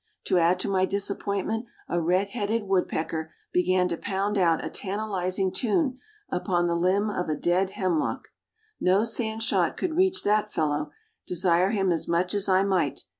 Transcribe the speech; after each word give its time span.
To 0.23 0.39
add 0.39 0.59
to 0.61 0.67
my 0.67 0.87
disappointment 0.87 1.67
a 1.87 2.01
red 2.01 2.29
headed 2.29 2.63
woodpecker 2.63 3.35
began 3.53 3.87
to 3.89 3.97
pound 3.97 4.35
out 4.35 4.65
a 4.65 4.69
tantalizing 4.71 5.53
tune 5.53 5.99
upon 6.31 6.65
the 6.65 6.73
limb 6.73 7.11
of 7.11 7.29
a 7.29 7.35
dead 7.35 7.69
hemlock. 7.77 8.29
No 8.79 9.03
sand 9.03 9.43
shot 9.43 9.77
could 9.77 9.95
reach 9.95 10.23
that 10.23 10.51
fellow, 10.51 10.89
desire 11.27 11.69
him 11.69 11.91
as 11.91 12.07
much 12.07 12.33
as 12.33 12.49
I 12.49 12.63
might. 12.63 13.03